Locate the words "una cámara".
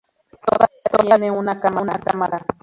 1.29-2.43